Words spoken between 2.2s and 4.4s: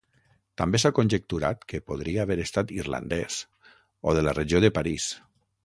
haver estat irlandès o de la